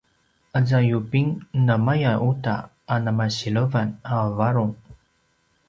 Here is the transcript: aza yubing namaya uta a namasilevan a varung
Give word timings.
aza 0.59 0.79
yubing 0.89 1.29
namaya 1.65 2.13
uta 2.29 2.55
a 2.93 2.95
namasilevan 3.03 3.87
a 4.13 4.15
varung 4.37 4.75